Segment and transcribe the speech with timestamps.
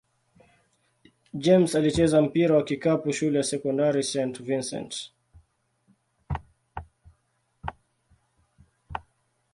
[1.33, 4.41] James alicheza mpira wa kikapu shule ya sekondari St.
[4.43, 5.11] Vincent-St.